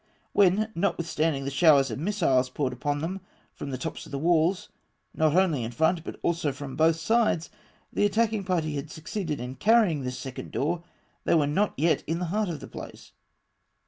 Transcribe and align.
When, 0.33 0.71
notwithstanding 0.73 1.45
the 1.45 1.51
showers 1.51 1.91
of 1.91 1.99
missiles 1.99 2.49
poured 2.49 2.73
upon 2.73 3.01
them 3.01 3.21
from 3.53 3.69
the 3.69 3.77
top 3.77 4.03
of 4.03 4.09
the 4.11 4.17
walls, 4.17 4.69
not 5.13 5.35
only 5.35 5.63
in 5.63 5.69
front, 5.71 6.03
but 6.03 6.19
also 6.23 6.51
from 6.51 6.75
both 6.75 6.95
sides, 6.95 7.51
the 7.93 8.03
attacking 8.07 8.43
party 8.43 8.73
had 8.73 8.89
succeeded 8.89 9.39
in 9.39 9.53
carrying 9.53 10.01
this 10.01 10.17
second 10.17 10.51
door, 10.53 10.81
they 11.25 11.35
were 11.35 11.45
not 11.45 11.75
yet 11.77 12.03
in 12.07 12.17
the 12.17 12.25
heart 12.33 12.49
of 12.49 12.61
the 12.61 12.67
place. 12.67 13.11